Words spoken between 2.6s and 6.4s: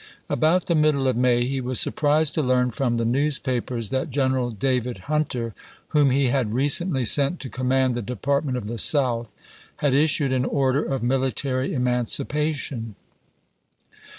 from the newspapers that Greneral David Hunter, whom he